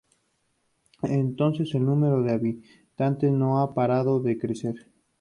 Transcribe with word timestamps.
Desde 1.03 1.19
entonces 1.19 1.75
el 1.75 1.85
número 1.85 2.23
de 2.23 2.31
habitantes 2.31 3.31
no 3.31 3.59
ha 3.59 3.75
parado 3.75 4.19
de 4.19 4.39
crecer. 4.39 4.87